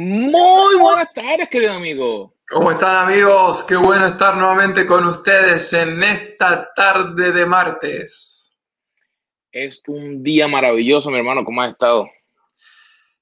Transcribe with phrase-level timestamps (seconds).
[0.00, 2.32] Muy buenas tardes, querido amigo.
[2.48, 3.64] ¿Cómo están amigos?
[3.64, 8.56] Qué bueno estar nuevamente con ustedes en esta tarde de martes.
[9.50, 11.44] Es un día maravilloso, mi hermano.
[11.44, 12.08] ¿Cómo has estado?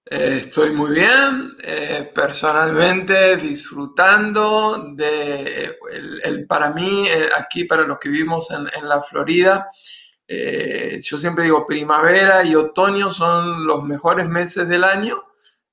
[0.05, 5.77] Eh, estoy muy bien, eh, personalmente disfrutando de,
[6.23, 9.71] el, para mí, eh, aquí para los que vivimos en, en la Florida,
[10.29, 15.23] yo siempre digo primavera y otoño son los mejores meses del año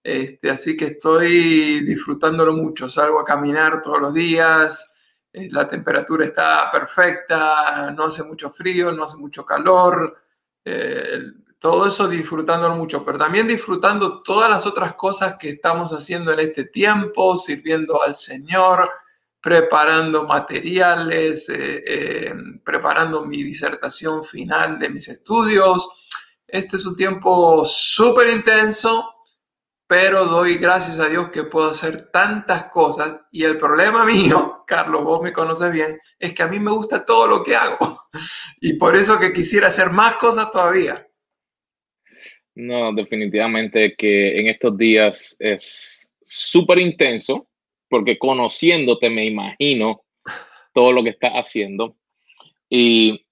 [0.03, 2.89] este, así que estoy disfrutándolo mucho.
[2.89, 4.93] Salgo a caminar todos los días,
[5.31, 10.21] eh, la temperatura está perfecta, no hace mucho frío, no hace mucho calor.
[10.65, 11.19] Eh,
[11.57, 16.41] todo eso disfrutándolo mucho, pero también disfrutando todas las otras cosas que estamos haciendo en
[16.41, 18.89] este tiempo, sirviendo al Señor,
[19.43, 22.33] preparando materiales, eh,
[22.63, 26.07] preparando mi disertación final de mis estudios.
[26.47, 29.13] Este es un tiempo súper intenso,
[29.85, 35.03] pero doy gracias a Dios que puedo hacer tantas cosas y el problema mío, Carlos,
[35.03, 37.99] vos me conoces bien, es que a mí me gusta todo lo que hago
[38.61, 41.05] y por eso que quisiera hacer más cosas todavía.
[42.55, 47.49] No, definitivamente que en estos días es súper intenso
[47.93, 50.03] porque conociéndote me imagino
[50.73, 51.95] todo lo que estás haciendo
[52.67, 53.23] y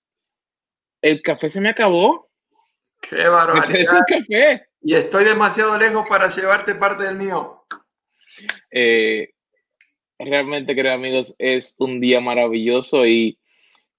[1.02, 2.30] el café se me acabó.
[3.02, 4.02] Qué barbaridad.
[4.08, 4.68] café.
[4.80, 7.66] Y estoy demasiado lejos para llevarte parte del mío.
[8.70, 9.31] Eh,
[10.20, 13.40] realmente, queridos amigos, es un día maravilloso y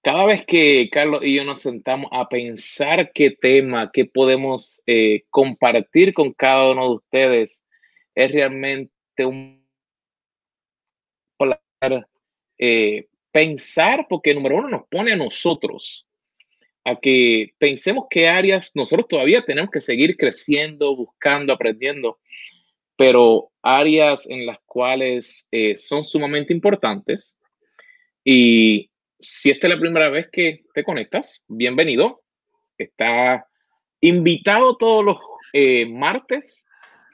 [0.01, 5.25] cada vez que Carlos y yo nos sentamos a pensar qué tema, qué podemos eh,
[5.29, 7.61] compartir con cada uno de ustedes,
[8.15, 8.93] es realmente
[9.25, 9.61] un
[11.37, 12.07] placer
[12.57, 16.05] eh, pensar, porque número uno nos pone a nosotros
[16.85, 22.19] a que pensemos qué áreas nosotros todavía tenemos que seguir creciendo, buscando, aprendiendo,
[22.97, 27.35] pero áreas en las cuales eh, son sumamente importantes.
[28.23, 28.89] Y
[29.19, 32.21] si esta es la primera vez que te conectas, bienvenido.
[32.77, 33.47] Está
[34.01, 35.17] invitado todos los
[35.53, 36.65] eh, martes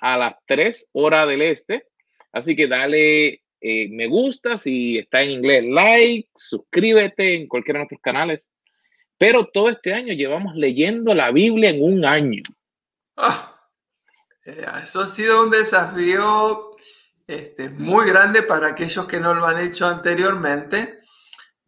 [0.02, 1.85] a las 3 horas del este.
[2.31, 7.81] Así que dale eh, me gusta si está en inglés, like, suscríbete en cualquiera de
[7.81, 8.46] nuestros canales
[9.20, 12.42] pero todo este año llevamos leyendo la Biblia en un año.
[14.46, 16.78] Eh, eso ha sido un desafío
[17.28, 21.02] este, muy grande para aquellos que no lo han hecho anteriormente.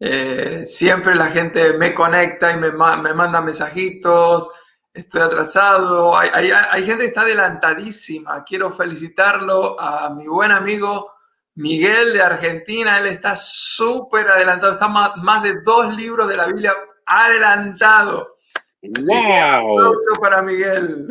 [0.00, 4.50] Eh, siempre la gente me conecta y me, manda mensajitos,
[4.94, 6.16] estoy atrasado.
[6.16, 8.42] Hay, hay, gente que está adelantadísima.
[8.44, 11.12] Quiero felicitarlo a mi buen amigo
[11.54, 12.98] Miguel de Argentina.
[12.98, 14.72] Él está súper adelantado.
[14.72, 16.72] Está más, más de dos libros de la Biblia
[17.06, 18.36] adelantado.
[18.82, 19.78] ¡Wow!
[19.78, 21.08] aplauso para Miguel.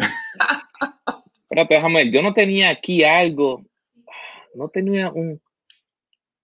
[1.43, 3.63] Espérate, déjame, yo no tenía aquí algo.
[4.53, 5.41] No tenía un.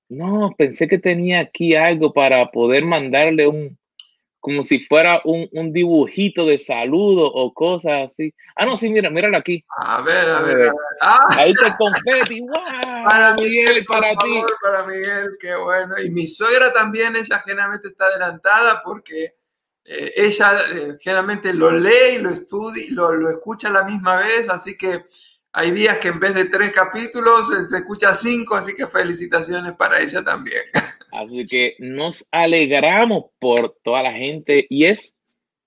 [0.09, 3.77] No, pensé que tenía aquí algo para poder mandarle un,
[4.47, 8.33] como si fuera un, un, dibujito de saludo o cosas así.
[8.55, 9.61] Ah, no, sí, mira, míralo aquí.
[9.77, 10.71] A ver, a ver.
[11.01, 11.19] Ah.
[11.31, 12.39] Ahí está el confeti.
[12.39, 13.03] ¡Wow!
[13.03, 14.41] Para Miguel, para ti.
[14.61, 15.95] Para Miguel, qué bueno.
[16.01, 19.35] Y mi suegra también, ella generalmente está adelantada porque
[19.83, 24.15] eh, ella eh, generalmente lo lee y lo estudia, lo, lo escucha a la misma
[24.15, 25.07] vez, así que
[25.51, 29.73] hay días que en vez de tres capítulos eh, se escucha cinco, así que felicitaciones
[29.73, 30.63] para ella también.
[31.17, 35.15] Así que nos alegramos por toda la gente y es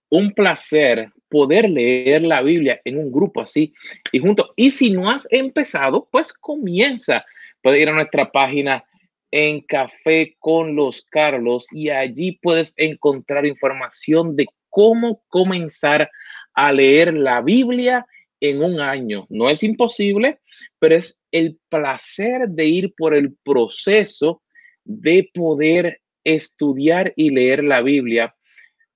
[0.08, 3.72] un placer poder leer la Biblia en un grupo así
[4.12, 4.50] y juntos.
[4.54, 7.24] Y si no has empezado, pues comienza.
[7.62, 8.84] Puedes ir a nuestra página
[9.32, 16.08] en Café con los Carlos y allí puedes encontrar información de cómo comenzar
[16.54, 18.06] a leer la Biblia
[18.40, 19.26] en un año.
[19.28, 20.38] No es imposible,
[20.78, 24.42] pero es el placer de ir por el proceso
[24.90, 28.34] de poder estudiar y leer la Biblia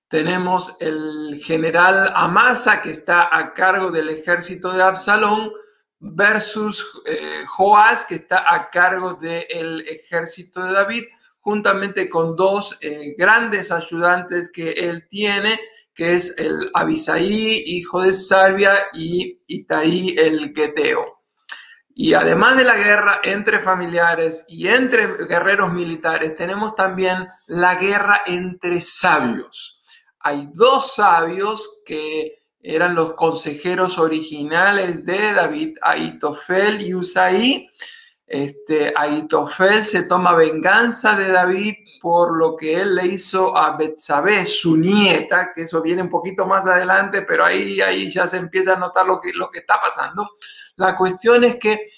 [0.07, 5.51] Tenemos el general Amasa que está a cargo del ejército de Absalón
[5.99, 11.03] versus eh, Joás que está a cargo del ejército de David,
[11.39, 15.59] juntamente con dos eh, grandes ayudantes que él tiene
[15.93, 21.21] que es el Abisaí, hijo de Salvia, y Itaí el Geteo.
[21.93, 28.21] Y además de la guerra entre familiares y entre guerreros militares, tenemos también la guerra
[28.25, 29.81] entre sabios.
[30.19, 37.69] Hay dos sabios que eran los consejeros originales de David, Aitofel y Usaí.
[38.25, 44.45] Este, Aitofel se toma venganza de David por lo que él le hizo a Betsabé,
[44.45, 48.73] su nieta, que eso viene un poquito más adelante, pero ahí, ahí ya se empieza
[48.73, 50.27] a notar lo que, lo que está pasando.
[50.77, 51.89] La cuestión es que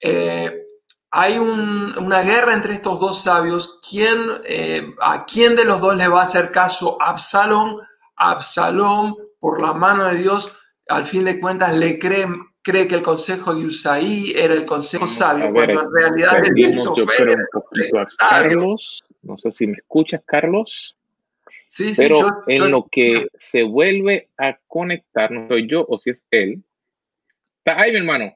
[0.00, 0.64] eh,
[1.10, 3.78] hay una guerra entre estos dos sabios.
[3.88, 6.96] ¿Quién, eh, ¿A quién de los dos le va a hacer caso?
[7.00, 7.76] Absalón.
[8.16, 10.50] Absalón, por la mano de Dios,
[10.88, 12.26] al fin de cuentas le cree,
[12.62, 19.04] cree que el consejo de Usaí era el consejo sabio, cuando en realidad es Carlos,
[19.24, 20.96] no sé si me escuchas, Carlos.
[21.66, 26.10] Sí, pero sí, en lo que se vuelve a conectar, no soy yo o si
[26.10, 26.62] es él.
[27.58, 28.34] Está ahí, mi hermano.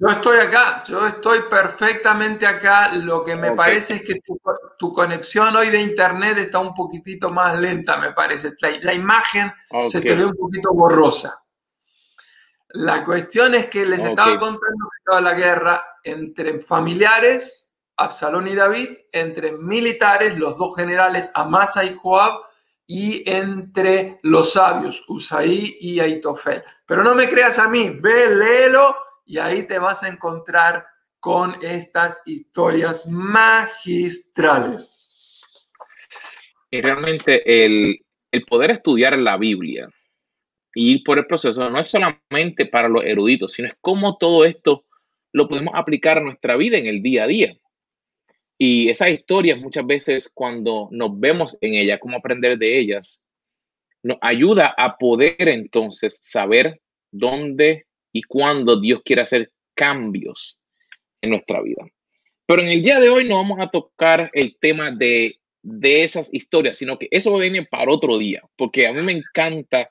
[0.00, 2.94] Yo estoy acá, yo estoy perfectamente acá.
[2.94, 4.20] Lo que me parece es que
[4.78, 8.52] tu, conexión hoy de internet está un poquitito más lenta, me parece.
[8.80, 9.52] La, imagen
[9.86, 11.44] se te ve un poquito borrosa.
[12.68, 17.67] La cuestión es que les estaba contando que estaba la guerra entre familiares
[17.98, 22.40] Absalón y David, entre militares, los dos generales Amasa y Joab,
[22.86, 26.62] y entre los sabios, Usaí y Aitofel.
[26.86, 28.96] Pero no me creas a mí, ve, léelo
[29.26, 30.86] y ahí te vas a encontrar
[31.20, 35.04] con estas historias magistrales.
[36.70, 37.98] Y realmente el,
[38.30, 39.90] el poder estudiar la Biblia
[40.74, 44.44] y ir por el proceso no es solamente para los eruditos, sino es cómo todo
[44.44, 44.86] esto
[45.32, 47.56] lo podemos aplicar a nuestra vida en el día a día.
[48.58, 53.22] Y esas historias muchas veces cuando nos vemos en ellas, cómo aprender de ellas,
[54.02, 56.80] nos ayuda a poder entonces saber
[57.12, 60.58] dónde y cuándo Dios quiere hacer cambios
[61.22, 61.86] en nuestra vida.
[62.46, 66.32] Pero en el día de hoy no vamos a tocar el tema de, de esas
[66.32, 69.90] historias, sino que eso viene para otro día, porque a mí me encanta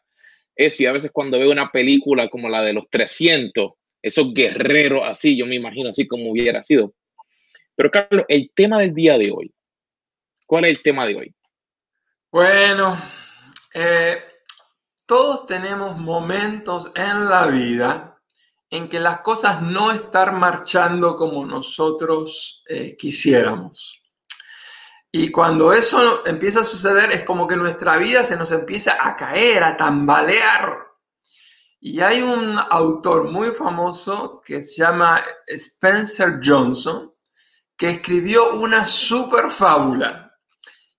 [0.56, 5.04] eso y a veces cuando veo una película como la de los 300, esos guerreros
[5.06, 6.94] así, yo me imagino así como hubiera sido.
[7.78, 9.54] Pero Carlos, el tema del día de hoy,
[10.48, 11.36] ¿cuál es el tema de hoy?
[12.32, 13.00] Bueno,
[13.72, 14.18] eh,
[15.06, 18.20] todos tenemos momentos en la vida
[18.72, 24.02] en que las cosas no están marchando como nosotros eh, quisiéramos.
[25.12, 29.16] Y cuando eso empieza a suceder es como que nuestra vida se nos empieza a
[29.16, 30.80] caer, a tambalear.
[31.80, 37.14] Y hay un autor muy famoso que se llama Spencer Johnson,
[37.78, 40.36] que escribió una super fábula.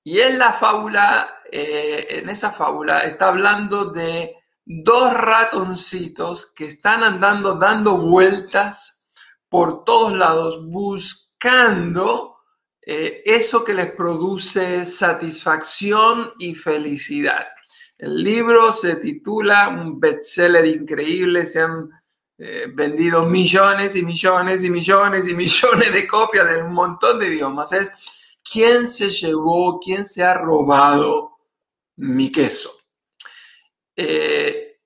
[0.05, 7.03] Y en la fábula, eh, en esa fábula, está hablando de dos ratoncitos que están
[7.03, 9.07] andando, dando vueltas
[9.49, 12.37] por todos lados, buscando
[12.83, 17.49] eh, eso que les produce satisfacción y felicidad.
[17.99, 21.67] El libro se titula un bestseller increíble, se
[22.41, 27.27] eh, vendido millones y millones y millones y millones de copias de un montón de
[27.27, 27.73] idiomas.
[27.73, 27.91] Es
[28.49, 31.39] quién se llevó, quién se ha robado
[31.97, 32.71] mi queso.
[33.97, 34.79] Eh,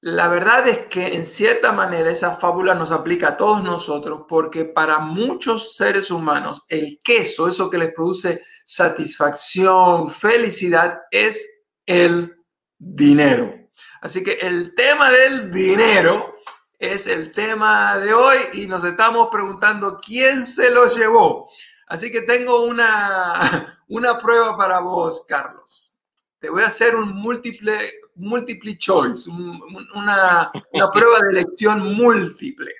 [0.00, 4.64] la verdad es que en cierta manera esa fábula nos aplica a todos nosotros porque
[4.64, 12.36] para muchos seres humanos el queso, eso que les produce satisfacción, felicidad, es el
[12.76, 13.54] dinero.
[14.00, 16.37] Así que el tema del dinero
[16.78, 21.50] es el tema de hoy y nos estamos preguntando quién se lo llevó.
[21.88, 25.94] Así que tengo una, una prueba para vos, Carlos.
[26.38, 27.76] Te voy a hacer un múltiple,
[28.14, 32.72] multiple choice, una, una prueba de elección múltiple.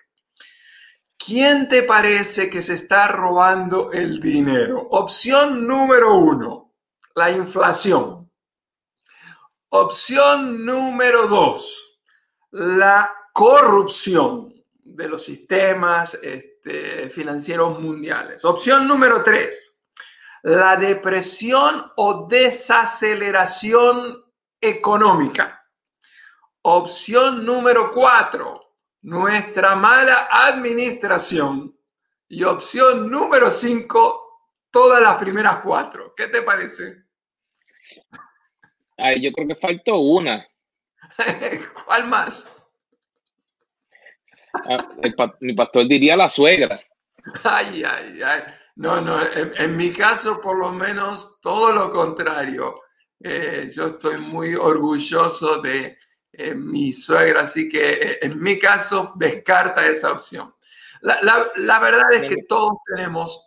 [1.16, 4.86] ¿Quién te parece que se está robando el dinero?
[4.90, 6.72] Opción número uno,
[7.16, 8.30] la inflación.
[9.70, 11.98] Opción número dos,
[12.50, 14.52] la corrupción
[14.82, 18.44] de los sistemas este, financieros mundiales.
[18.44, 19.86] Opción número tres,
[20.42, 24.24] la depresión o desaceleración
[24.60, 25.64] económica.
[26.62, 31.78] Opción número cuatro, nuestra mala administración.
[32.26, 36.12] Y opción número cinco, todas las primeras cuatro.
[36.16, 37.04] ¿Qué te parece?
[38.96, 40.44] Ay, yo creo que faltó una.
[41.86, 42.57] ¿Cuál más?
[44.66, 44.88] Ah,
[45.40, 46.80] mi pastor diría la suegra.
[47.44, 48.42] Ay, ay, ay.
[48.78, 52.82] No, no, en, mi caso por lo menos todo lo contrario.
[53.20, 55.98] Eh, yo estoy muy orgulloso de
[56.32, 60.54] eh, mi suegra, así que eh, en mi caso descarta esa opción.
[61.00, 61.18] La,
[61.56, 63.44] la verdad es que todos tenemos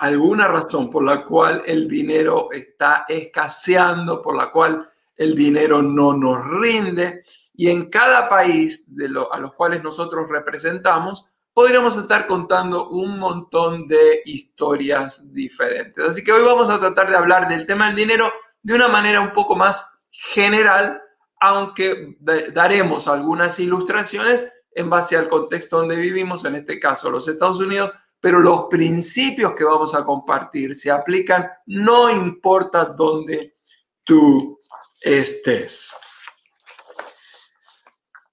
[0.00, 6.14] alguna razón por la cual el dinero está escaseando, por la cual el dinero no
[6.14, 7.22] nos rinde.
[7.60, 13.86] Y en cada país de a los cuales nosotros representamos, podríamos estar contando un montón
[13.86, 16.02] de historias diferentes.
[16.02, 19.20] Así que hoy vamos a tratar de hablar del tema del dinero de una manera
[19.20, 21.02] un poco más general,
[21.38, 22.16] aunque
[22.54, 27.92] daremos algunas ilustraciones en base al contexto donde vivimos, en este caso los Estados Unidos,
[28.20, 33.58] pero los principios que vamos a compartir se aplican no importa dónde
[34.02, 34.58] tú
[35.02, 35.94] estés.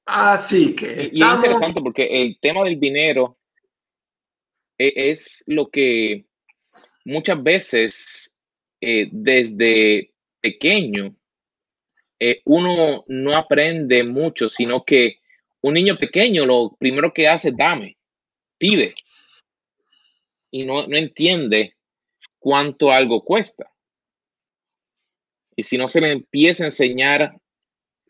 [0.07, 1.09] Así que.
[1.11, 3.37] Y es interesante porque el tema del dinero
[4.77, 6.25] e, es lo que
[7.03, 8.33] muchas veces
[8.79, 11.13] eh, desde pequeño
[12.19, 15.19] eh, uno no aprende mucho, sino que
[15.61, 17.97] un niño pequeño lo primero que hace es dame,
[18.57, 18.95] pide.
[20.51, 21.75] Y no, no entiende
[22.39, 23.69] cuánto algo cuesta.
[25.53, 27.35] Y si no se le empieza a enseñar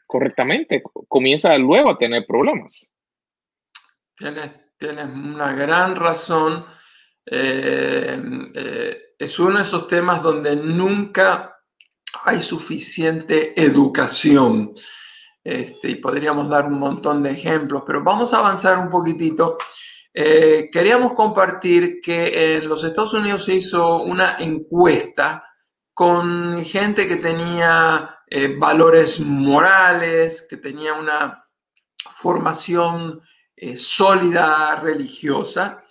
[0.08, 2.90] correctamente, comienza luego a tener problemas.
[4.16, 6.66] Tienes, tienes una gran razón.
[7.26, 8.20] Eh,
[8.56, 11.58] eh, es uno de esos temas donde nunca
[12.24, 14.74] hay suficiente educación.
[15.44, 19.58] Este, y podríamos dar un montón de ejemplos, pero vamos a avanzar un poquitito.
[20.14, 25.44] Eh, queríamos compartir que en los Estados Unidos se hizo una encuesta
[25.94, 31.46] con gente que tenía eh, valores morales, que tenía una
[32.12, 33.22] formación
[33.56, 35.84] eh, sólida religiosa.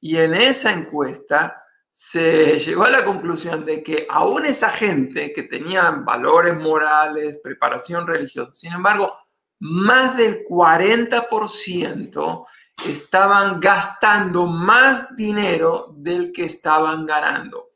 [0.00, 5.44] Y en esa encuesta se llegó a la conclusión de que aún esa gente que
[5.44, 9.16] tenía valores morales, preparación religiosa, sin embargo,
[9.60, 12.46] más del 40%
[12.84, 17.70] estaban gastando más dinero del que estaban ganando.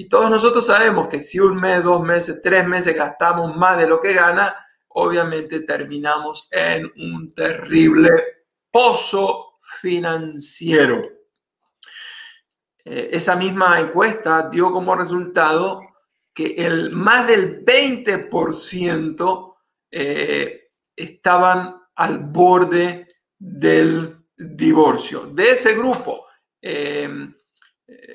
[0.00, 3.86] Y todos nosotros sabemos que si un mes, dos meses, tres meses gastamos más de
[3.86, 4.56] lo que gana,
[4.88, 8.08] obviamente terminamos en un terrible
[8.70, 11.02] pozo financiero.
[12.82, 15.82] Eh, esa misma encuesta dio como resultado
[16.32, 19.54] que el más del 20%
[19.90, 23.06] eh, estaban al borde
[23.38, 25.26] del divorcio.
[25.26, 26.24] De ese grupo,
[26.62, 27.34] eh,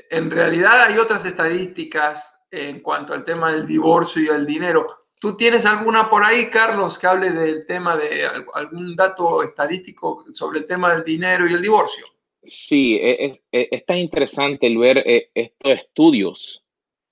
[0.10, 4.88] en realidad hay otras estadísticas en cuanto al tema del divorcio y el dinero.
[5.20, 10.60] ¿Tú tienes alguna por ahí, Carlos, que hable del tema de algún dato estadístico sobre
[10.60, 12.06] el tema del dinero y el divorcio?
[12.44, 16.64] Sí, e, es, es tan interesante el ver eh, estos estudios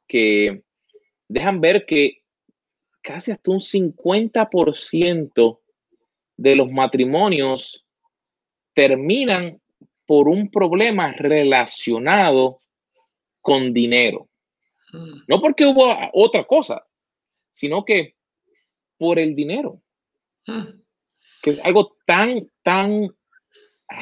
[0.08, 0.63] que
[1.27, 2.24] dejan ver que
[3.01, 5.60] casi hasta un 50%
[6.38, 7.86] de los matrimonios
[8.74, 9.62] terminan
[10.05, 12.60] por un problema relacionado
[13.41, 14.29] con dinero.
[14.91, 15.22] Mm.
[15.27, 16.86] No porque hubo otra cosa,
[17.51, 18.15] sino que
[18.98, 19.81] por el dinero.
[20.48, 20.81] Mm.
[21.41, 23.10] Que es algo tan, tan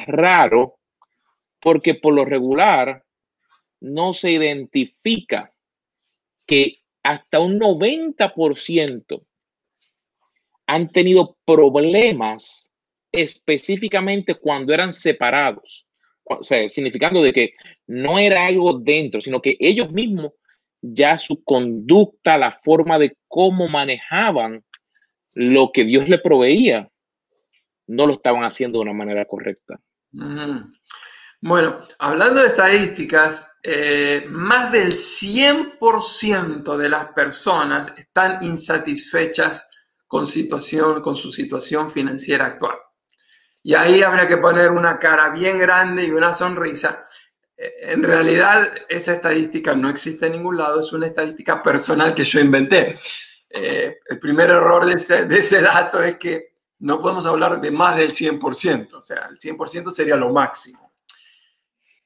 [0.06, 0.78] raro,
[1.60, 3.04] porque por lo regular
[3.80, 5.52] no se identifica
[6.46, 9.26] que hasta un 90%
[10.66, 12.70] han tenido problemas
[13.10, 15.82] específicamente cuando eran separados
[16.24, 17.54] o sea, significando de que
[17.86, 20.32] no era algo dentro, sino que ellos mismos
[20.80, 24.64] ya su conducta, la forma de cómo manejaban
[25.34, 26.90] lo que Dios le proveía,
[27.86, 29.80] no lo estaban haciendo de una manera correcta.
[31.40, 39.68] Bueno, hablando de estadísticas, eh, más del 100% de las personas están insatisfechas
[40.06, 42.76] con, situación, con su situación financiera actual.
[43.62, 47.06] Y ahí habría que poner una cara bien grande y una sonrisa.
[47.56, 52.24] Eh, en realidad, esa estadística no existe en ningún lado, es una estadística personal que
[52.24, 52.98] yo inventé.
[53.48, 57.70] Eh, el primer error de ese, de ese dato es que no podemos hablar de
[57.70, 60.92] más del 100%, o sea, el 100% sería lo máximo.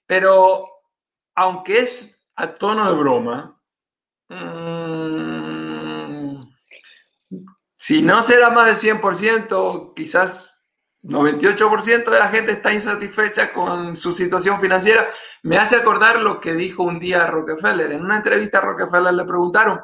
[0.05, 0.69] Pero,
[1.35, 3.59] aunque es a tono de broma,
[4.29, 6.39] mmm,
[7.79, 10.56] si no será más del 100%, quizás
[11.07, 15.09] 98% de la gente está insatisfecha con su situación financiera.
[15.43, 17.93] Me hace acordar lo que dijo un día Rockefeller.
[17.93, 19.81] En una entrevista a Rockefeller le preguntaron,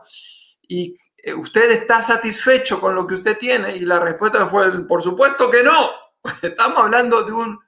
[0.63, 3.77] ¿y eh, usted está satisfecho con lo que usted tiene?
[3.77, 5.91] Y la respuesta fue, por supuesto que no.
[6.43, 7.59] Estamos hablando de un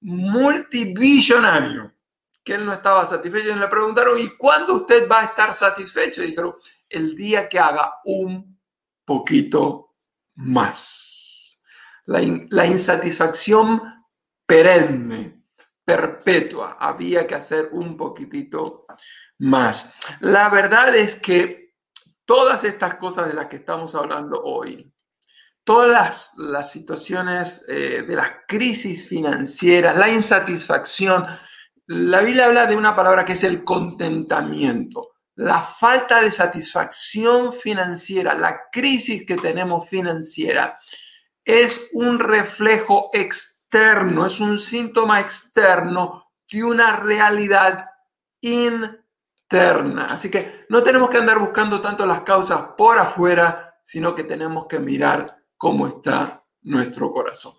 [0.00, 1.92] multibillonario
[2.42, 3.50] que él no estaba satisfecho.
[3.50, 6.22] Y le preguntaron, ¿y cuándo usted va a estar satisfecho?
[6.22, 6.54] Y dijeron,
[6.88, 8.58] el día que haga un
[9.04, 9.94] poquito
[10.34, 11.13] más.
[12.06, 13.82] La, insatisfacción
[14.46, 15.42] perenne,
[15.84, 18.86] perpetua, había que hacer un poquitito
[19.38, 19.94] más.
[20.20, 21.74] La verdad es que
[22.24, 24.92] todas estas cosas de las que estamos hablando hoy,
[25.64, 31.26] todas las, situaciones eh, de las crisis financieras, la insatisfacción,
[31.86, 35.12] la Biblia habla de una palabra que es el contentamiento.
[35.36, 40.78] La falta de satisfacción financiera, la crisis que tenemos financiera,
[41.44, 47.86] es un reflejo externo, es un síntoma externo de una realidad
[48.40, 50.06] interna.
[50.06, 54.66] Así que no tenemos que andar buscando tanto las causas por afuera, sino que tenemos
[54.66, 57.54] que mirar cómo está nuestro corazón.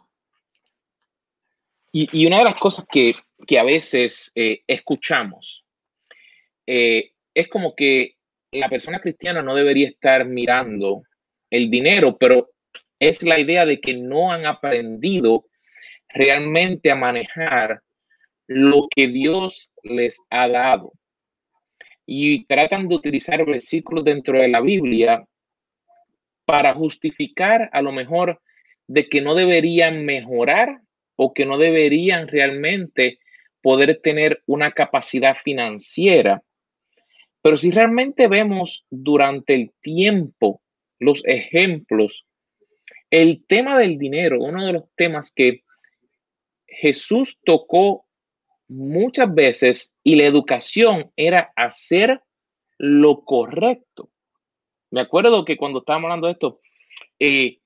[1.92, 3.16] Y, una de las cosas que,
[3.58, 5.64] a veces eh, escuchamos
[6.68, 8.18] eh, es como que
[8.52, 11.04] la persona cristiana no debería estar mirando
[11.50, 12.50] el dinero, pero
[13.00, 15.46] es la idea de que no han aprendido
[16.10, 17.82] realmente a manejar
[18.48, 20.94] lo que Dios les ha dado.
[22.06, 25.26] Y tratan de utilizar versículos dentro de la Biblia
[26.46, 28.42] para justificar a lo mejor
[28.88, 30.82] de que no deberían mejorar
[31.16, 33.18] o que no deberían realmente
[33.62, 36.44] poder tener una capacidad financiera.
[37.42, 40.62] Pero si realmente vemos durante el tiempo
[41.00, 42.26] los ejemplos,
[43.10, 45.64] el tema del dinero, uno de los temas que
[46.68, 48.06] Jesús tocó
[48.68, 52.22] muchas veces y la educación era hacer
[52.78, 54.10] lo correcto.
[54.92, 56.62] Me acuerdo que cuando estábamos hablando de esto,
[57.20, 57.60] eh,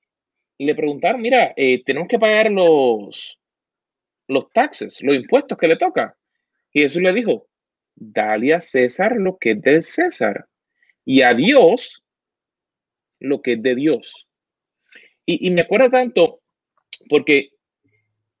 [0.58, 3.38] le preguntaron, mira, eh, tenemos que pagar los,
[4.28, 6.16] los taxes, los impuestos que le toca.
[6.72, 7.48] Y Jesús le dijo,
[7.94, 10.48] dale a César lo que es del César
[11.04, 12.02] y a Dios
[13.18, 14.28] lo que es de Dios.
[15.32, 16.40] Y, me acuerdo tanto
[17.08, 17.52] porque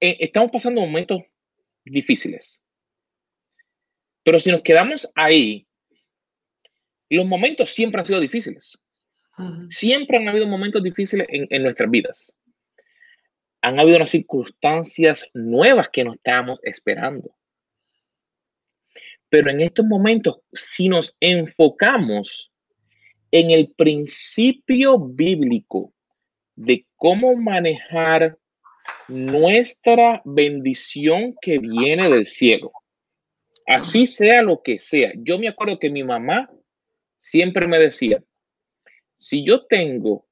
[0.00, 1.22] eh, estamos pasando momentos
[1.84, 2.60] difíciles.
[4.24, 5.68] Pero si nos quedamos ahí,
[7.08, 8.76] los momentos siempre han sido difíciles.
[9.68, 12.34] Siempre han habido momentos difíciles en, nuestras vidas.
[13.62, 17.34] Han habido unas circunstancias nuevas que no estábamos esperando.
[19.28, 22.52] Pero en estos momentos, si nos enfocamos
[23.30, 25.94] en el principio bíblico
[26.60, 28.36] de cómo manejar
[29.08, 32.70] nuestra bendición que viene del cielo,
[33.66, 35.12] así sea lo que sea.
[35.16, 36.50] Yo me acuerdo que mi mamá
[37.18, 38.22] siempre me decía,
[39.16, 40.26] si yo tengo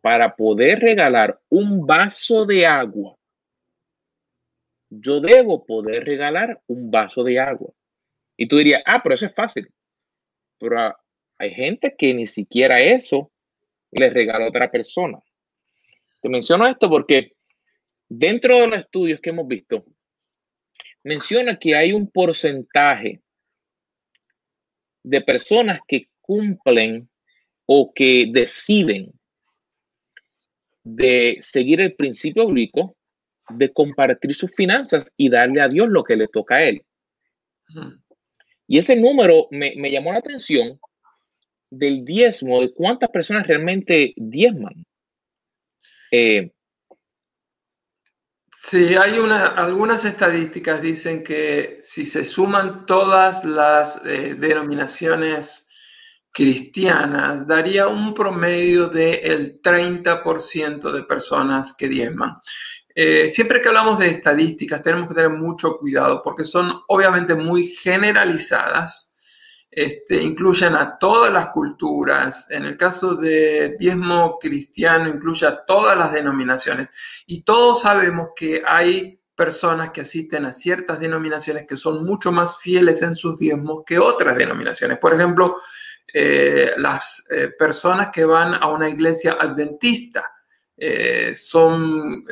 [0.00, 3.16] para poder regalar un vaso de agua,
[4.88, 7.72] yo debo poder regalar un vaso de agua.
[8.36, 9.68] Y tú dirías, ah, pero eso es fácil.
[10.60, 10.96] Pero
[11.38, 13.32] hay gente que ni siquiera eso
[13.90, 15.18] le regala a otra persona.
[16.22, 17.32] Te menciono esto porque
[18.08, 19.84] dentro de los estudios que hemos visto,
[21.02, 23.20] menciona que hay un porcentaje
[25.02, 27.10] de personas que cumplen
[27.66, 29.12] o que deciden
[30.84, 32.96] de seguir el principio bíblico
[33.48, 36.84] de compartir sus finanzas y darle a Dios lo que le toca a él.
[38.68, 40.78] Y ese número me, llamó la atención
[41.70, 44.86] del diezmo, de cuántas personas realmente diezman.
[46.14, 46.52] Eh,
[48.54, 55.68] sí, hay una, algunas estadísticas dicen que si se suman todas las eh, denominaciones
[56.30, 62.42] cristianas daría un promedio del 30% de personas que diezman.
[62.94, 67.68] Eh, siempre que hablamos de estadísticas tenemos que tener mucho cuidado porque son obviamente muy
[67.68, 69.11] generalizadas,
[69.74, 75.96] este, incluyen a todas las culturas, en el caso de diezmo cristiano incluye a todas
[75.96, 76.90] las denominaciones
[77.26, 82.58] y todos sabemos que hay personas que asisten a ciertas denominaciones que son mucho más
[82.58, 84.98] fieles en sus diezmos que otras denominaciones.
[84.98, 85.56] Por ejemplo,
[86.12, 90.30] eh, las eh, personas que van a una iglesia adventista.
[90.76, 92.24] Eh, son,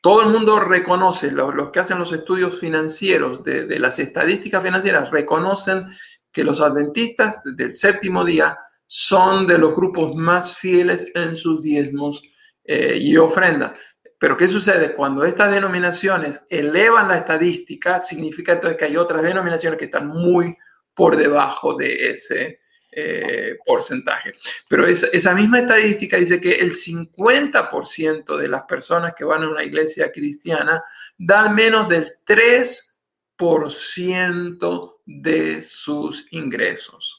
[0.00, 5.86] todo el mundo reconoce, los, que hacen los estudios financieros de, las estadísticas financieras reconocen
[6.32, 12.22] que los adventistas del séptimo día son de los grupos más fieles en sus diezmos
[12.64, 13.74] eh, y ofrendas.
[14.18, 14.92] Pero ¿qué sucede?
[14.92, 20.56] Cuando estas denominaciones elevan la estadística, significa entonces que hay otras denominaciones que están muy
[20.94, 22.60] por debajo de ese
[22.92, 24.34] eh, porcentaje.
[24.68, 29.62] Pero esa, misma estadística dice que el 50% de las personas que van a una
[29.62, 30.82] iglesia cristiana
[31.16, 37.18] dan menos del 3% de sus ingresos.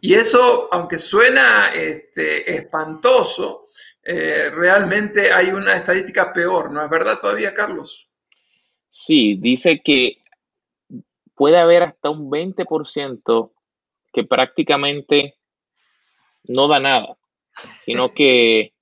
[0.00, 3.66] Y eso, aunque suena este, espantoso,
[4.02, 8.08] eh, realmente hay una estadística peor, ¿no es verdad todavía, Carlos?
[8.88, 10.18] Sí, dice que
[11.34, 13.52] puede haber hasta un 20%
[14.12, 15.34] que prácticamente
[16.44, 17.18] no da nada,
[17.84, 18.72] sino que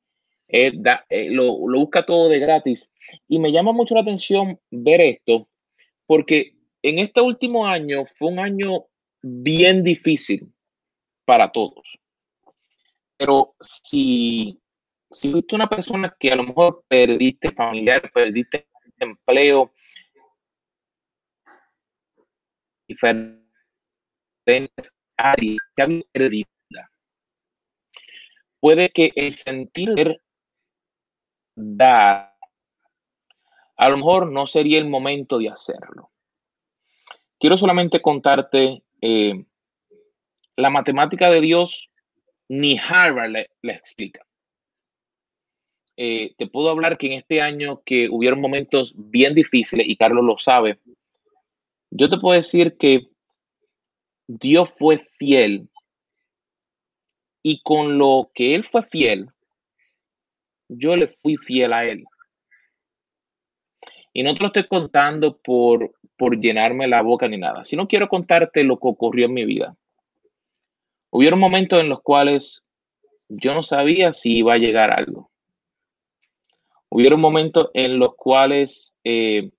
[0.46, 0.72] eh,
[1.30, 2.88] lo, lo, busca todo de gratis.
[3.26, 5.48] Y me llama mucho la atención ver esto,
[6.06, 6.53] porque
[6.88, 8.84] en este último año fue un año
[9.22, 10.52] bien difícil
[11.24, 11.98] para todos.
[13.16, 14.60] Pero si
[15.14, 18.68] si fuiste una persona que a lo mejor perdiste familiar, perdiste
[18.98, 19.72] empleo,
[22.88, 23.44] diferentes
[25.16, 25.58] áreas
[28.60, 30.20] puede que el sentir
[31.54, 32.34] dar,
[33.76, 36.10] a lo mejor no sería el momento de hacerlo.
[37.44, 39.44] Quiero solamente contarte eh,
[40.56, 41.90] la matemática de Dios,
[42.48, 44.26] ni Harvard le, explica.
[45.98, 50.24] Eh, te puedo hablar que en este año que hubieron momentos bien difíciles y Carlos
[50.24, 50.78] lo sabe,
[51.90, 53.10] yo te puedo decir que
[54.26, 55.68] Dios fue fiel
[57.42, 59.28] y con lo que Él fue fiel,
[60.68, 62.04] yo le fui fiel a Él.
[64.14, 68.08] Y no te lo estoy contando por, por llenarme la boca ni nada, sino quiero
[68.08, 69.76] contarte lo que ocurrió en mi vida.
[71.10, 72.64] Hubieron momentos en los cuales
[73.28, 75.30] yo no sabía si iba a llegar algo.
[76.88, 79.50] Hubieron momentos en los cuales eh,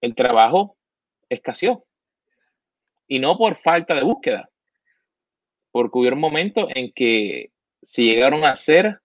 [0.00, 0.76] el trabajo
[1.28, 1.84] escaseó.
[3.06, 4.48] Y no por falta de búsqueda,
[5.70, 9.00] porque hubieron momentos en que se llegaron a hacer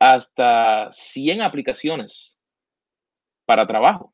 [0.00, 2.36] hasta 100 aplicaciones
[3.44, 4.12] para trabajo.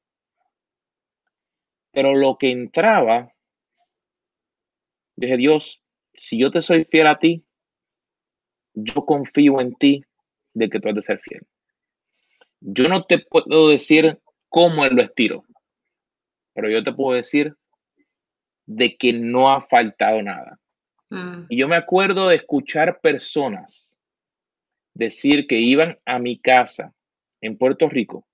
[1.94, 3.32] Pero lo que entraba,
[5.16, 7.44] dije, Dios, si yo te soy fiel a ti,
[8.74, 10.04] yo confío en ti
[10.52, 11.46] de que tú has de ser fiel.
[12.60, 15.44] Yo no te puedo decir cómo él lo estiro,
[16.52, 17.56] pero yo te puedo decir
[18.66, 20.58] de que no ha faltado nada.
[21.10, 21.46] Mm.
[21.48, 23.96] Y yo me acuerdo de escuchar personas
[24.94, 26.94] decir que iban a mi casa
[27.40, 28.26] en Puerto Rico,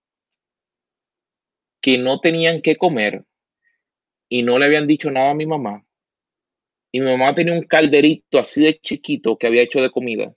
[1.81, 3.25] que no tenían que comer
[4.31, 5.85] y no le habían dicho nada a mi mamá.
[6.93, 10.35] Y mi mamá tenía un calderito así de chiquito que había hecho de comida.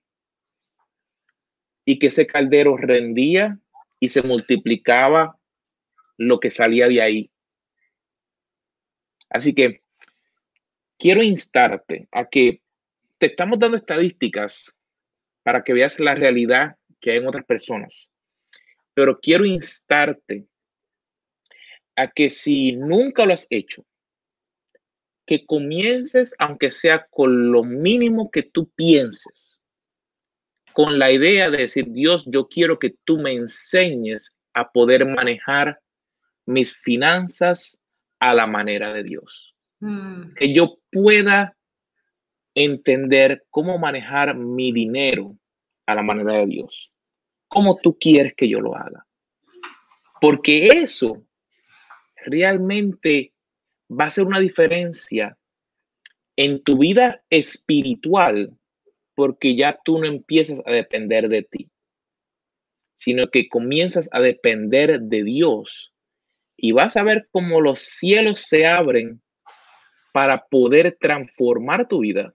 [1.85, 3.59] Y que ese caldero rendía
[3.99, 5.37] y se multiplicaba
[6.17, 7.31] lo que salía de ahí.
[9.29, 9.81] Así que
[10.97, 12.61] quiero instarte a que
[13.19, 14.75] te estamos dando estadísticas
[15.43, 18.09] para que veas la realidad que hay en otras personas.
[18.95, 20.47] Pero quiero instarte
[21.95, 23.85] a que si nunca lo has hecho,
[25.25, 29.57] que comiences, aunque sea con lo mínimo que tú pienses,
[30.73, 35.79] con la idea de decir, Dios, yo quiero que tú me enseñes a poder manejar
[36.45, 37.79] mis finanzas
[38.19, 39.55] a la manera de Dios.
[39.79, 40.33] Mm.
[40.35, 41.55] Que yo pueda
[42.55, 45.37] entender cómo manejar mi dinero
[45.85, 46.91] a la manera de Dios.
[47.47, 49.05] Cómo tú quieres que yo lo haga.
[50.19, 51.23] Porque eso
[52.25, 53.33] realmente
[53.89, 55.37] va a ser una diferencia
[56.35, 58.57] en tu vida espiritual
[59.15, 61.69] porque ya tú no empiezas a depender de ti,
[62.95, 65.93] sino que comienzas a depender de Dios.
[66.57, 69.21] Y vas a ver cómo los cielos se abren
[70.13, 72.33] para poder transformar tu vida.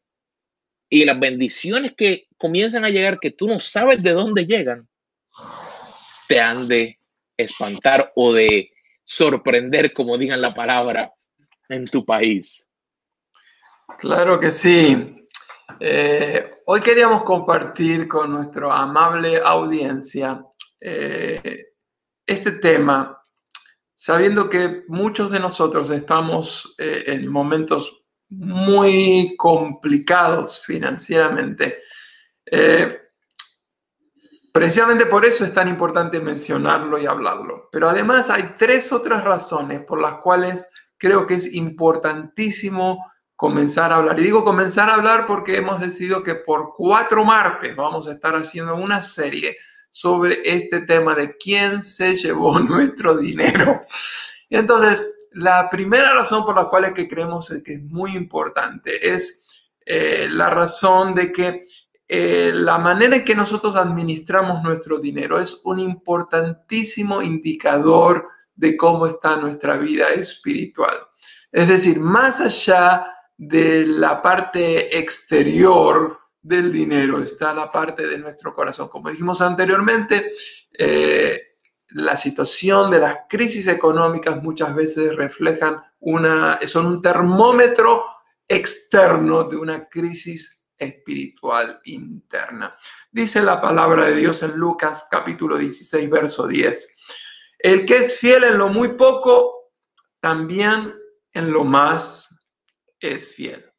[0.91, 4.89] Y las bendiciones que comienzan a llegar que tú no sabes de dónde llegan,
[6.29, 6.99] te han de
[7.37, 8.71] espantar o de
[9.09, 11.11] sorprender, como digan la palabra,
[11.71, 12.67] en tu país.
[13.99, 15.27] Claro que sí.
[15.81, 20.45] Eh, hoy queríamos compartir con nuestra amable audiencia
[20.79, 21.69] eh,
[22.27, 23.19] este tema,
[23.95, 31.79] sabiendo que muchos de nosotros estamos eh, en momentos muy complicados financieramente.
[34.59, 37.69] Precisamente por eso es tan importante mencionarlo y hablarlo.
[37.71, 43.99] Pero además hay tres otras razones por las cuales creo que es importantísimo comenzar a
[43.99, 44.19] hablar.
[44.19, 48.35] Y digo comenzar a hablar porque hemos decidido que por cuatro martes vamos a estar
[48.35, 49.57] haciendo una serie
[49.91, 53.83] sobre este tema de quién se llevó nuestro dinero.
[54.51, 60.27] Entonces, la primera razón por la cual que creemos que es muy importante es eh,
[60.29, 61.65] la razón de que
[62.11, 69.07] eh, la manera en que nosotros administramos nuestro dinero es un importantísimo indicador de cómo
[69.07, 70.97] está nuestra vida espiritual.
[71.53, 78.55] Es decir, más allá de la parte exterior del dinero está la parte de nuestro
[78.55, 78.89] corazón.
[78.89, 80.33] Como dijimos anteriormente,
[80.73, 81.43] eh,
[81.91, 88.05] la situación de las crisis económicas muchas veces reflejan una, son un termómetro
[88.47, 92.77] externo de una crisis espiritual interna.
[93.11, 96.97] Dice la palabra de Dios en Lucas capítulo 16, verso 10.
[97.59, 99.73] El que es fiel en lo muy poco,
[100.21, 100.95] también
[101.33, 102.47] en lo más
[103.01, 103.73] es fiel.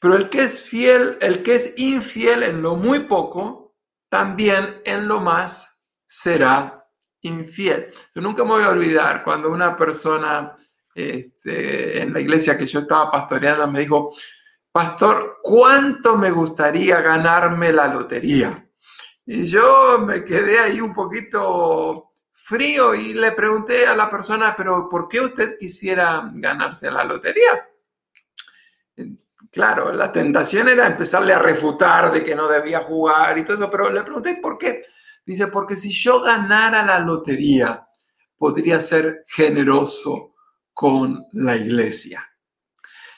[0.00, 3.76] Pero el que es fiel, el que es infiel en lo muy poco,
[4.08, 6.86] también en lo más será
[7.22, 7.92] infiel.
[8.14, 10.56] Yo nunca me voy a olvidar cuando una persona
[10.94, 14.14] este, en la iglesia que yo estaba pastoreando me dijo,
[14.78, 18.64] pastor, ¿cuánto me gustaría ganarme la lotería?
[19.26, 24.88] Y yo me quedé ahí un poquito frío y le pregunté a la persona, pero
[24.88, 27.68] ¿por qué usted quisiera ganarse la lotería?
[29.50, 33.68] Claro, la tentación era empezarle a refutar de que no debía jugar y todo eso,
[33.72, 34.82] pero le pregunté por qué.
[35.26, 37.84] Dice, porque si yo ganara la lotería,
[38.36, 40.36] podría ser generoso
[40.72, 42.27] con la iglesia.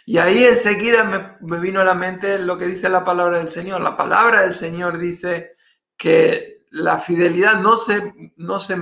[0.07, 3.81] Y ahí enseguida me, vino a la mente lo que dice la palabra del Señor.
[3.81, 5.57] La palabra del Señor dice
[5.97, 8.77] que la fidelidad no se, no se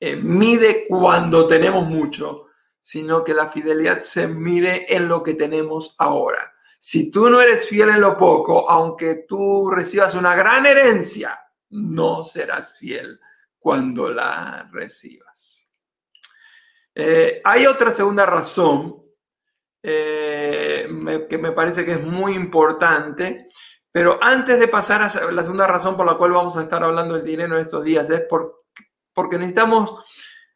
[0.00, 2.46] eh, mide cuando tenemos mucho,
[2.80, 6.54] sino que la fidelidad se mide en lo que tenemos ahora.
[6.78, 11.38] Si tú no eres fiel en lo poco, aunque tú recibas una gran herencia,
[11.70, 13.20] no serás fiel
[13.58, 15.72] cuando la recibas.
[16.94, 19.02] Eh, hay otra segunda razón
[19.90, 23.48] eh, que me parece que es muy importante,
[23.90, 27.14] pero antes de pasar a la segunda razón por la cual vamos a estar hablando
[27.14, 28.22] del dinero en estos días, es
[29.14, 29.96] porque necesitamos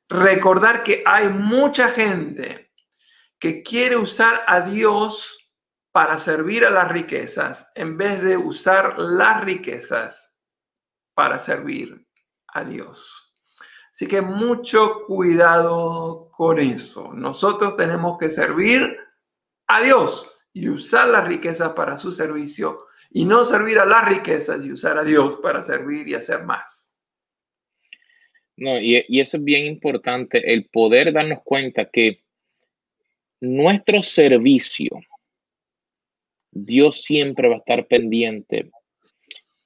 [0.07, 2.73] recordar que hay mucha gente
[3.39, 5.51] que quiere usar a Dios
[5.93, 10.39] para servir a las riquezas en vez de usar las riquezas
[11.15, 12.07] para servir
[12.49, 13.35] a Dios.
[13.93, 17.13] Así que mucho cuidado con eso.
[17.15, 18.99] Nosotros tenemos que servir
[19.77, 24.65] a Dios y usar las riquezas para su servicio y no servir a las riquezas
[24.65, 26.99] y usar a Dios para servir y hacer más.
[28.57, 32.23] No, y, eso es bien importante, el poder darnos cuenta que
[33.41, 34.91] nuestro servicio,
[36.51, 38.71] Dios siempre va a estar pendiente.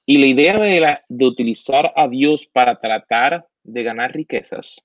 [0.05, 4.81] Y la idea de, de utilizar a Dios para tratar de ganar riquezas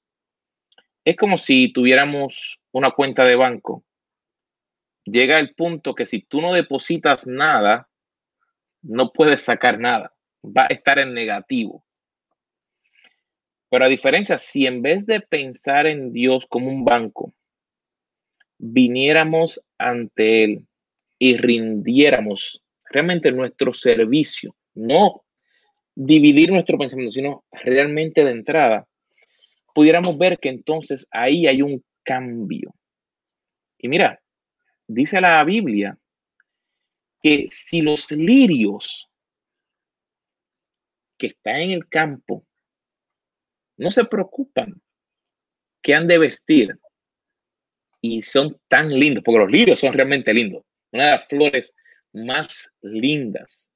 [1.04, 3.84] es como si tuviéramos una cuenta de banco.
[5.04, 7.88] Llega el punto que si tú no depositas nada,
[8.82, 10.12] no puedes sacar nada.
[10.44, 11.84] Va a estar en negativo.
[13.70, 17.32] Pero a diferencia, si en vez de pensar en Dios como un banco,
[18.58, 20.66] viniéramos ante Él
[21.18, 25.24] y rindiéramos realmente nuestro servicio, no
[25.94, 28.86] dividir nuestro pensamiento, sino realmente de entrada,
[29.74, 32.74] pudiéramos ver que entonces ahí hay un cambio.
[33.78, 34.21] Y mira,
[34.86, 35.98] dice la Biblia
[37.22, 39.08] que si los lirios
[41.18, 42.44] que están en el campo
[43.76, 44.80] no se preocupan
[45.80, 46.78] que han de vestir
[48.00, 51.74] y son tan lindos, porque los lirios son realmente lindos una de las flores
[52.12, 53.68] más lindas.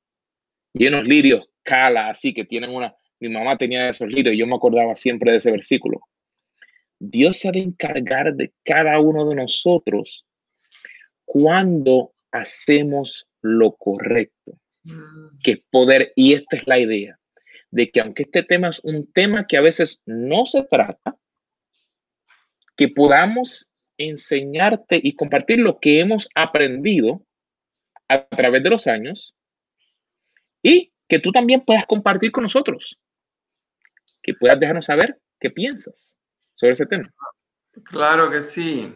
[0.75, 2.95] Y unos lirios cala, así que tienen una.
[3.19, 6.01] Mi mamá tenía esos lirios y yo me acordaba siempre de ese versículo.
[6.99, 10.26] Dios se ha de encargar de cada uno de nosotros
[11.27, 15.39] cuando hacemos lo correcto, mm.
[15.43, 17.19] que poder, y esta es la idea,
[17.71, 21.17] de que aunque este tema es un tema que a veces no se trata,
[22.77, 27.27] que podamos enseñarte y compartir lo que hemos aprendido
[28.09, 29.35] a través de los años
[30.63, 32.99] y que tú también puedas compartir con nosotros,
[34.23, 36.15] que puedas dejarnos saber qué piensas
[36.55, 37.13] sobre ese tema.
[37.85, 38.93] Claro que sí.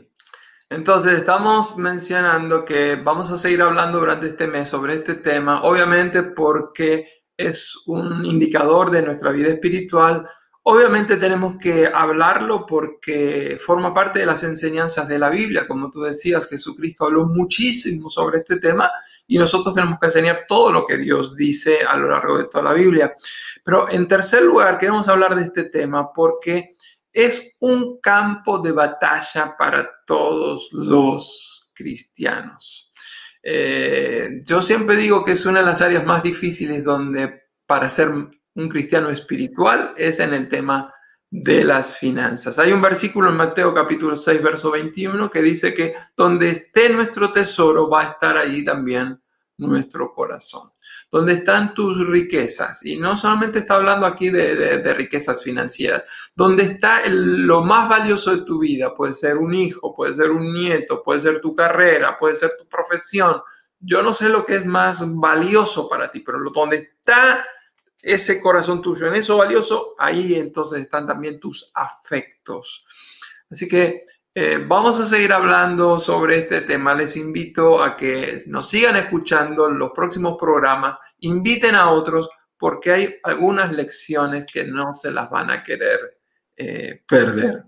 [0.71, 6.23] Entonces, estamos mencionando que vamos a seguir hablando durante este mes sobre este tema, obviamente
[6.23, 10.29] porque es un indicador de nuestra vida espiritual,
[10.63, 15.67] Obviamente tenemos que hablarlo porque forma parte de las enseñanzas de la Biblia.
[15.67, 18.91] Como tú decías, Jesucristo habló muchísimo sobre este tema
[19.27, 22.63] y nosotros tenemos que enseñar todo lo que Dios dice a lo largo de toda
[22.63, 23.17] la Biblia.
[23.65, 26.77] Pero en tercer lugar, queremos hablar de este tema porque
[27.13, 32.93] es un campo de batalla para todos los cristianos.
[33.43, 38.11] Eh, yo siempre digo que es una de las áreas más difíciles donde para ser
[38.11, 40.93] un cristiano espiritual es en el tema
[41.31, 42.59] de las finanzas.
[42.59, 47.33] Hay un versículo en Mateo capítulo 6, verso 21 que dice que donde esté nuestro
[47.33, 49.21] tesoro va a estar allí también
[49.57, 50.71] nuestro corazón.
[51.11, 52.85] Donde están tus riquezas.
[52.85, 56.03] Y no solamente está hablando aquí de, riquezas financieras.
[56.35, 58.95] Donde está lo más valioso de tu vida.
[58.95, 62.67] Puede ser un hijo, puede ser un nieto, puede ser tu carrera, puede ser tu
[62.69, 63.43] profesión.
[63.79, 67.45] Yo no sé lo que es más valioso para ti, pero donde está
[68.03, 72.85] ese corazón tuyo, en eso valioso, ahí entonces están también tus afectos.
[73.51, 76.95] Así que eh, vamos a seguir hablando sobre este tema.
[76.95, 83.17] Les invito a que nos sigan escuchando los próximos programas, inviten a otros porque hay
[83.25, 86.20] algunas lecciones que no se las van a querer
[86.61, 87.65] eh, perder.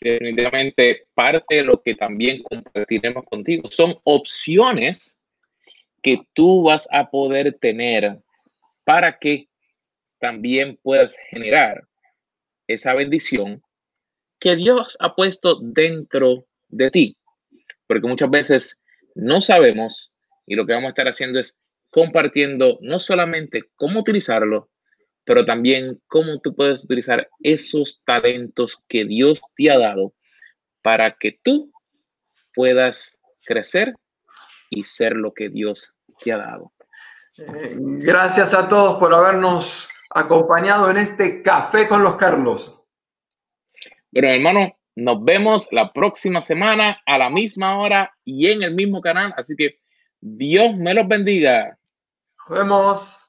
[0.00, 5.16] Definitivamente parte de lo que también compartiremos contigo son opciones
[6.02, 8.18] que tú vas a poder tener
[8.82, 9.48] para que
[10.18, 11.86] también puedas generar
[12.66, 13.62] esa bendición
[14.40, 17.16] que Dios ha puesto dentro de ti.
[17.86, 18.80] Porque muchas veces
[19.14, 20.10] no sabemos
[20.44, 21.56] y lo que vamos a estar haciendo es
[21.90, 24.71] compartiendo no solamente cómo utilizarlo,
[25.24, 30.14] pero también cómo tú puedes utilizar esos talentos que Dios te ha dado
[30.82, 31.72] para que tú
[32.54, 33.94] puedas crecer
[34.70, 36.72] y ser lo que Dios te ha dado.
[37.38, 42.84] Eh, gracias a todos por habernos acompañado en este café con los Carlos.
[44.10, 49.00] Bueno, hermano, nos vemos la próxima semana a la misma hora y en el mismo
[49.00, 49.32] canal.
[49.36, 49.78] Así que
[50.20, 51.78] Dios me los bendiga.
[52.48, 53.21] Nos vemos.